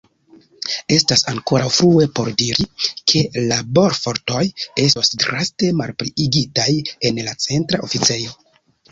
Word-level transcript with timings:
Estas 0.93 1.23
ankoraŭ 1.31 1.65
frue 1.73 2.05
por 2.19 2.29
diri, 2.41 2.63
ke 3.11 3.21
laborfortoj 3.51 4.41
estos 4.85 5.13
draste 5.25 5.69
malpliigitaj 5.81 6.67
en 7.11 7.21
la 7.29 7.35
Centra 7.45 7.81
Oficejo. 7.89 8.35